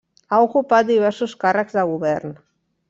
Ha 0.29 0.37
ocupat 0.45 0.89
diversos 0.93 1.37
càrrecs 1.45 1.81
de 1.81 1.87
govern. 1.95 2.39